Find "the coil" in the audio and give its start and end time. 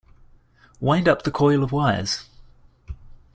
1.21-1.63